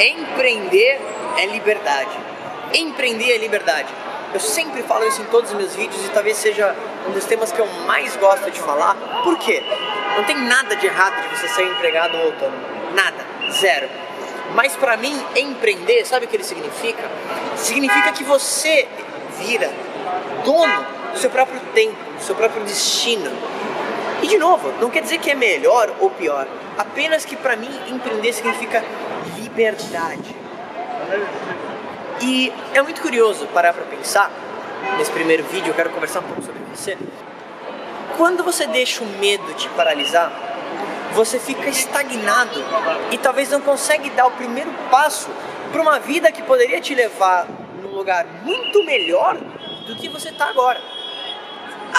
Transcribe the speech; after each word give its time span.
Empreender 0.00 0.98
é 1.36 1.44
liberdade. 1.44 2.18
Empreender 2.72 3.32
é 3.32 3.36
liberdade. 3.36 3.92
Eu 4.32 4.40
sempre 4.40 4.82
falo 4.82 5.06
isso 5.06 5.20
em 5.20 5.26
todos 5.26 5.50
os 5.50 5.56
meus 5.56 5.74
vídeos 5.74 6.02
e 6.06 6.08
talvez 6.08 6.38
seja 6.38 6.74
um 7.06 7.10
dos 7.10 7.26
temas 7.26 7.52
que 7.52 7.60
eu 7.60 7.66
mais 7.86 8.16
gosto 8.16 8.50
de 8.50 8.58
falar. 8.60 8.96
Por 9.22 9.38
quê? 9.38 9.62
Não 10.16 10.24
tem 10.24 10.38
nada 10.38 10.74
de 10.74 10.86
errado 10.86 11.20
de 11.20 11.36
você 11.36 11.48
ser 11.48 11.64
empregado 11.64 12.16
ou 12.16 12.26
autônomo. 12.26 12.64
Nada. 12.94 13.26
Zero. 13.52 13.90
Mas 14.54 14.74
para 14.74 14.96
mim, 14.96 15.22
empreender, 15.36 16.06
sabe 16.06 16.24
o 16.24 16.28
que 16.28 16.36
ele 16.36 16.44
significa? 16.44 17.02
Significa 17.56 18.10
que 18.12 18.24
você 18.24 18.88
vira 19.38 19.70
dono 20.44 20.86
do 21.12 21.18
seu 21.18 21.28
próprio 21.28 21.60
tempo, 21.74 21.96
do 22.16 22.22
seu 22.22 22.34
próprio 22.34 22.64
destino. 22.64 23.30
E 24.22 24.26
de 24.26 24.38
novo, 24.38 24.72
não 24.80 24.88
quer 24.88 25.02
dizer 25.02 25.18
que 25.18 25.30
é 25.30 25.34
melhor 25.34 25.92
ou 26.00 26.10
pior. 26.10 26.46
Apenas 26.78 27.26
que 27.26 27.36
para 27.36 27.54
mim 27.54 27.70
empreender 27.88 28.32
significa 28.32 28.82
liberdade. 29.60 30.34
E 32.22 32.52
é 32.72 32.82
muito 32.82 33.02
curioso 33.02 33.46
parar 33.48 33.74
para 33.74 33.84
pensar. 33.84 34.30
Nesse 34.96 35.10
primeiro 35.10 35.44
vídeo 35.44 35.70
eu 35.70 35.74
quero 35.74 35.90
conversar 35.90 36.20
um 36.20 36.24
pouco 36.24 36.42
sobre 36.42 36.60
você. 36.74 36.96
Quando 38.16 38.42
você 38.42 38.66
deixa 38.66 39.04
o 39.04 39.06
medo 39.06 39.52
te 39.54 39.68
paralisar, 39.70 40.32
você 41.12 41.38
fica 41.38 41.68
estagnado 41.68 42.62
e 43.10 43.18
talvez 43.18 43.50
não 43.50 43.60
consegue 43.60 44.10
dar 44.10 44.26
o 44.26 44.30
primeiro 44.32 44.70
passo 44.90 45.28
para 45.70 45.82
uma 45.82 45.98
vida 45.98 46.32
que 46.32 46.42
poderia 46.42 46.80
te 46.80 46.94
levar 46.94 47.46
num 47.82 47.90
lugar 47.90 48.26
muito 48.42 48.82
melhor 48.84 49.36
do 49.86 49.96
que 49.96 50.08
você 50.08 50.30
está 50.30 50.46
agora. 50.46 50.80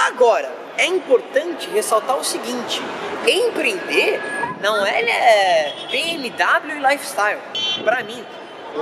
Agora, 0.08 0.50
é 0.82 0.88
importante 0.88 1.70
ressaltar 1.70 2.18
o 2.18 2.24
seguinte: 2.24 2.82
empreender 3.28 4.20
não 4.60 4.84
é 4.84 5.74
BMW 5.92 6.78
e 6.78 6.80
lifestyle. 6.80 7.40
Para 7.84 8.04
mim, 8.04 8.26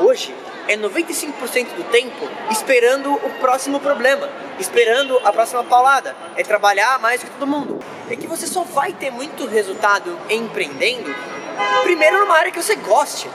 hoje 0.01 0.33
é 0.67 0.77
95% 0.77 1.75
do 1.75 1.83
tempo 1.91 2.29
esperando 2.49 3.13
o 3.13 3.29
próximo 3.41 3.81
problema, 3.81 4.29
esperando 4.57 5.19
a 5.25 5.33
próxima 5.33 5.63
paulada, 5.63 6.15
é 6.37 6.43
trabalhar 6.43 6.99
mais 6.99 7.21
que 7.21 7.29
todo 7.31 7.45
mundo. 7.45 7.79
É 8.09 8.15
que 8.15 8.27
você 8.27 8.47
só 8.47 8.63
vai 8.63 8.93
ter 8.93 9.11
muito 9.11 9.45
resultado 9.45 10.17
empreendendo, 10.29 11.13
primeiro 11.83 12.19
numa 12.21 12.37
área 12.37 12.51
que 12.51 12.61
você 12.61 12.75
goste. 12.75 13.29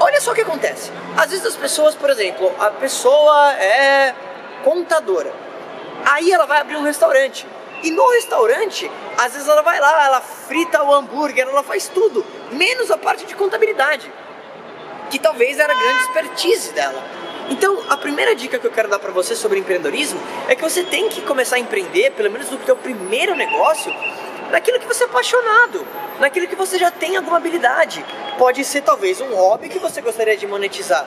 Olha 0.00 0.20
só 0.20 0.32
o 0.32 0.34
que 0.34 0.40
acontece. 0.40 0.90
Às 1.16 1.30
vezes 1.30 1.46
as 1.46 1.56
pessoas, 1.56 1.94
por 1.94 2.10
exemplo, 2.10 2.52
a 2.58 2.70
pessoa 2.70 3.52
é 3.52 4.14
contadora. 4.64 5.32
Aí 6.04 6.32
ela 6.32 6.46
vai 6.46 6.60
abrir 6.60 6.76
um 6.76 6.82
restaurante. 6.82 7.46
E 7.82 7.90
no 7.90 8.08
restaurante, 8.12 8.90
às 9.18 9.32
vezes 9.32 9.48
ela 9.48 9.62
vai 9.62 9.78
lá, 9.78 10.06
ela 10.06 10.20
frita 10.20 10.82
o 10.82 10.94
hambúrguer, 10.94 11.46
ela 11.46 11.62
faz 11.62 11.88
tudo, 11.88 12.24
menos 12.50 12.90
a 12.90 12.96
parte 12.96 13.26
de 13.26 13.34
contabilidade 13.34 14.10
que 15.10 15.18
talvez 15.18 15.58
era 15.58 15.72
a 15.72 15.76
grande 15.76 16.00
expertise 16.00 16.72
dela. 16.72 17.02
Então, 17.50 17.82
a 17.88 17.96
primeira 17.96 18.34
dica 18.34 18.58
que 18.58 18.66
eu 18.66 18.70
quero 18.70 18.88
dar 18.88 18.98
para 18.98 19.12
você 19.12 19.36
sobre 19.36 19.58
empreendedorismo 19.58 20.20
é 20.48 20.56
que 20.56 20.62
você 20.62 20.82
tem 20.82 21.08
que 21.08 21.20
começar 21.22 21.56
a 21.56 21.58
empreender, 21.58 22.10
pelo 22.12 22.30
menos 22.30 22.50
no 22.50 22.64
seu 22.64 22.74
primeiro 22.74 23.34
negócio, 23.34 23.94
naquilo 24.50 24.80
que 24.80 24.86
você 24.86 25.04
é 25.04 25.06
apaixonado, 25.06 25.86
naquilo 26.18 26.48
que 26.48 26.56
você 26.56 26.78
já 26.78 26.90
tem 26.90 27.16
alguma 27.16 27.36
habilidade. 27.36 28.04
Pode 28.38 28.64
ser 28.64 28.80
talvez 28.80 29.20
um 29.20 29.34
hobby 29.34 29.68
que 29.68 29.78
você 29.78 30.00
gostaria 30.00 30.36
de 30.36 30.46
monetizar. 30.46 31.06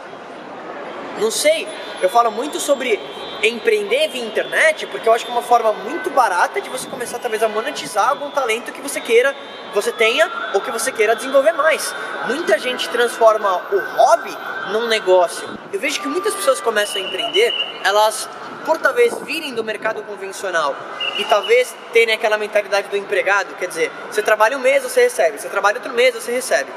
Não 1.19 1.31
sei, 1.31 1.67
eu 2.01 2.09
falo 2.09 2.31
muito 2.31 2.59
sobre 2.59 2.99
empreender 3.43 4.07
via 4.09 4.23
internet, 4.23 4.85
porque 4.87 5.07
eu 5.07 5.13
acho 5.13 5.25
que 5.25 5.31
é 5.31 5.33
uma 5.33 5.43
forma 5.43 5.71
muito 5.73 6.09
barata 6.09 6.61
de 6.61 6.69
você 6.69 6.87
começar 6.87 7.19
talvez 7.19 7.41
a 7.43 7.47
monetizar 7.47 8.09
algum 8.09 8.29
talento 8.29 8.71
que 8.71 8.81
você 8.81 8.99
queira, 8.99 9.35
você 9.73 9.91
tenha 9.91 10.29
ou 10.53 10.61
que 10.61 10.71
você 10.71 10.91
queira 10.91 11.15
desenvolver 11.15 11.53
mais. 11.53 11.93
Muita 12.27 12.57
gente 12.59 12.87
transforma 12.89 13.61
o 13.71 13.79
hobby 13.97 14.37
num 14.71 14.87
negócio. 14.87 15.47
Eu 15.71 15.79
vejo 15.79 15.99
que 15.99 16.07
muitas 16.07 16.33
pessoas 16.33 16.61
começam 16.61 17.01
a 17.01 17.05
empreender, 17.05 17.53
elas 17.83 18.29
por 18.65 18.77
talvez 18.77 19.17
virem 19.19 19.53
do 19.53 19.63
mercado 19.63 20.03
convencional 20.03 20.75
e 21.17 21.23
talvez 21.25 21.73
terem 21.93 22.13
aquela 22.13 22.37
mentalidade 22.37 22.89
do 22.89 22.97
empregado, 22.97 23.55
quer 23.55 23.67
dizer, 23.67 23.91
você 24.11 24.21
trabalha 24.21 24.57
um 24.57 24.59
mês, 24.59 24.83
você 24.83 25.03
recebe, 25.03 25.39
você 25.39 25.47
trabalha 25.47 25.77
outro 25.77 25.93
mês, 25.93 26.13
você 26.13 26.31
recebe. 26.31 26.69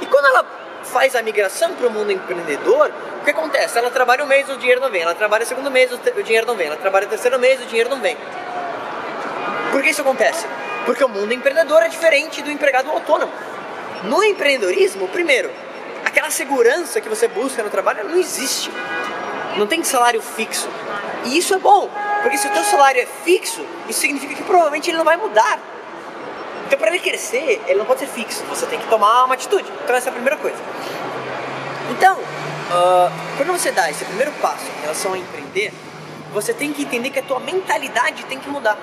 E 0.00 0.06
quando 0.06 0.26
ela 0.26 0.44
faz 0.84 1.14
a 1.14 1.22
migração 1.22 1.74
para 1.74 1.86
o 1.86 1.90
mundo 1.90 2.12
empreendedor, 2.12 2.90
o 3.20 3.24
que 3.24 3.30
acontece? 3.30 3.78
Ela 3.78 3.90
trabalha 3.90 4.24
um 4.24 4.26
mês, 4.26 4.48
o 4.48 4.56
dinheiro 4.56 4.80
não 4.80 4.90
vem. 4.90 5.02
Ela 5.02 5.14
trabalha 5.14 5.44
o 5.44 5.46
segundo 5.46 5.70
mês, 5.70 5.90
o 5.92 6.22
dinheiro 6.22 6.46
não 6.46 6.56
vem. 6.56 6.68
Ela 6.68 6.76
trabalha 6.76 7.06
o 7.06 7.08
terceiro 7.08 7.38
mês, 7.38 7.60
o 7.60 7.66
dinheiro 7.66 7.90
não 7.90 8.00
vem. 8.00 8.16
Por 9.70 9.82
que 9.82 9.90
isso 9.90 10.00
acontece? 10.00 10.46
Porque 10.86 11.04
o 11.04 11.08
mundo 11.08 11.32
empreendedor 11.32 11.82
é 11.82 11.88
diferente 11.88 12.40
do 12.42 12.50
empregado 12.50 12.90
autônomo. 12.90 13.32
No 14.04 14.22
empreendedorismo, 14.22 15.08
primeiro, 15.08 15.50
aquela 16.04 16.30
segurança 16.30 17.00
que 17.00 17.08
você 17.08 17.28
busca 17.28 17.62
no 17.62 17.68
trabalho 17.68 18.08
não 18.08 18.16
existe. 18.16 18.70
Não 19.56 19.66
tem 19.66 19.82
salário 19.84 20.22
fixo. 20.22 20.68
E 21.24 21.36
isso 21.36 21.54
é 21.54 21.58
bom, 21.58 21.90
porque 22.22 22.38
se 22.38 22.46
o 22.46 22.50
teu 22.50 22.62
salário 22.64 23.02
é 23.02 23.06
fixo, 23.24 23.64
isso 23.88 24.00
significa 24.00 24.34
que 24.34 24.42
provavelmente 24.44 24.88
ele 24.88 24.96
não 24.96 25.04
vai 25.04 25.16
mudar. 25.16 25.58
Então, 26.68 26.78
para 26.78 26.88
ele 26.88 26.98
crescer, 26.98 27.62
ele 27.66 27.78
não 27.78 27.86
pode 27.86 28.00
ser 28.00 28.08
fixo. 28.08 28.44
Você 28.50 28.66
tem 28.66 28.78
que 28.78 28.86
tomar 28.88 29.24
uma 29.24 29.32
atitude. 29.32 29.66
Então, 29.82 29.96
essa 29.96 30.10
é 30.10 30.10
a 30.10 30.12
primeira 30.12 30.36
coisa. 30.36 30.58
Então, 31.90 32.18
uh, 32.18 33.10
quando 33.38 33.52
você 33.52 33.72
dá 33.72 33.90
esse 33.90 34.04
primeiro 34.04 34.30
passo 34.32 34.66
em 34.76 34.82
relação 34.82 35.14
a 35.14 35.18
empreender, 35.18 35.72
você 36.30 36.52
tem 36.52 36.70
que 36.70 36.82
entender 36.82 37.08
que 37.08 37.20
a 37.20 37.22
tua 37.22 37.40
mentalidade 37.40 38.22
tem 38.26 38.38
que 38.38 38.50
mudar. 38.50 38.76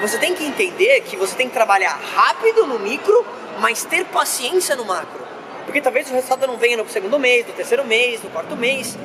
Você 0.00 0.18
tem 0.18 0.34
que 0.34 0.44
entender 0.44 1.02
que 1.02 1.16
você 1.16 1.36
tem 1.36 1.46
que 1.46 1.54
trabalhar 1.54 1.96
rápido 2.12 2.66
no 2.66 2.80
micro, 2.80 3.24
mas 3.60 3.84
ter 3.84 4.04
paciência 4.06 4.74
no 4.74 4.84
macro. 4.84 5.20
Porque 5.66 5.80
talvez 5.80 6.10
o 6.10 6.12
resultado 6.12 6.44
não 6.48 6.56
venha 6.56 6.76
no 6.76 6.88
segundo 6.88 7.20
mês, 7.20 7.46
no 7.46 7.52
terceiro 7.52 7.84
mês, 7.84 8.20
no 8.20 8.30
quarto 8.30 8.56
mês. 8.56 8.98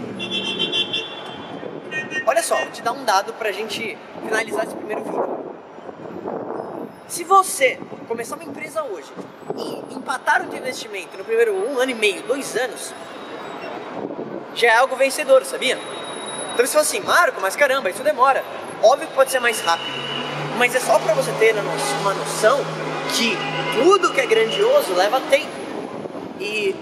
Olha 2.25 2.41
só, 2.41 2.55
vou 2.55 2.71
te 2.71 2.81
dar 2.81 2.93
um 2.93 3.03
dado 3.03 3.31
pra 3.33 3.51
gente 3.51 3.95
finalizar 4.23 4.65
esse 4.65 4.75
primeiro 4.75 5.03
vídeo. 5.03 5.44
Se 7.07 7.23
você 7.23 7.79
começar 8.07 8.35
uma 8.35 8.43
empresa 8.43 8.83
hoje 8.83 9.11
e 9.55 9.95
empatar 9.95 10.41
o 10.41 10.47
teu 10.47 10.57
investimento 10.57 11.15
no 11.17 11.23
primeiro 11.23 11.53
um 11.53 11.79
ano 11.79 11.91
e 11.91 11.95
meio, 11.95 12.23
dois 12.23 12.55
anos, 12.55 12.91
já 14.55 14.67
é 14.67 14.77
algo 14.77 14.95
vencedor, 14.95 15.45
sabia? 15.45 15.77
Então 16.53 16.65
você 16.65 16.71
fala 16.71 16.81
assim, 16.81 16.99
Marco, 17.01 17.39
mas 17.39 17.55
caramba, 17.55 17.91
isso 17.91 18.01
demora. 18.01 18.43
Óbvio 18.81 19.07
que 19.07 19.13
pode 19.13 19.29
ser 19.29 19.39
mais 19.39 19.61
rápido, 19.61 19.87
mas 20.57 20.73
é 20.73 20.79
só 20.79 20.97
para 20.97 21.13
você 21.13 21.31
ter 21.33 21.53
uma 22.01 22.13
noção 22.15 22.59
que 23.15 23.37
tudo 23.73 24.11
que 24.11 24.21
é 24.21 24.25
grandioso 24.25 24.93
leva 24.93 25.21
tempo. 25.29 25.51
E 26.39 26.75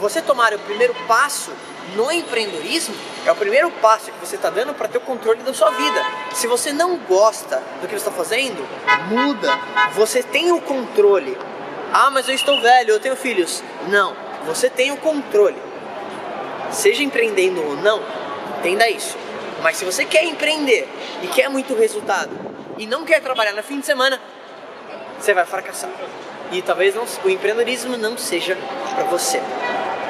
você 0.00 0.22
tomar 0.22 0.54
o 0.54 0.58
primeiro 0.60 0.94
passo 1.06 1.52
no 1.94 2.10
empreendedorismo 2.10 2.94
é 3.24 3.30
o 3.30 3.36
primeiro 3.36 3.70
passo 3.70 4.10
que 4.10 4.18
você 4.18 4.36
está 4.36 4.50
dando 4.50 4.74
para 4.74 4.88
ter 4.88 4.98
o 4.98 5.00
controle 5.00 5.42
da 5.42 5.54
sua 5.54 5.70
vida. 5.70 6.04
Se 6.32 6.46
você 6.46 6.72
não 6.72 6.96
gosta 6.96 7.62
do 7.80 7.86
que 7.86 7.94
você 7.94 8.08
está 8.08 8.10
fazendo, 8.10 8.66
muda. 9.08 9.58
Você 9.92 10.22
tem 10.22 10.50
o 10.52 10.60
controle. 10.60 11.36
Ah, 11.92 12.10
mas 12.10 12.28
eu 12.28 12.34
estou 12.34 12.60
velho, 12.60 12.90
eu 12.90 13.00
tenho 13.00 13.16
filhos. 13.16 13.62
Não, 13.88 14.16
você 14.44 14.68
tem 14.68 14.90
o 14.90 14.96
controle. 14.96 15.60
Seja 16.72 17.02
empreendendo 17.02 17.62
ou 17.62 17.76
não, 17.76 18.02
entenda 18.58 18.88
isso. 18.88 19.16
Mas 19.62 19.76
se 19.76 19.84
você 19.84 20.04
quer 20.04 20.24
empreender 20.24 20.88
e 21.22 21.28
quer 21.28 21.48
muito 21.48 21.74
resultado 21.74 22.30
e 22.76 22.86
não 22.86 23.04
quer 23.04 23.20
trabalhar 23.20 23.52
no 23.52 23.62
fim 23.62 23.80
de 23.80 23.86
semana, 23.86 24.20
você 25.18 25.32
vai 25.32 25.46
fracassar. 25.46 25.90
E 26.52 26.62
talvez 26.62 26.94
não, 26.94 27.04
o 27.24 27.30
empreendedorismo 27.30 27.96
não 27.96 28.18
seja 28.18 28.56
para 28.94 29.04
você. 29.04 29.40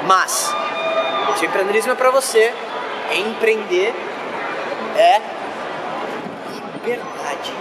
Mas 0.05 0.53
o 1.29 1.45
empreendedorismo 1.45 1.91
é 1.91 1.95
para 1.95 2.09
você, 2.11 2.53
empreender 3.13 3.93
é 4.95 5.21
liberdade. 6.53 7.53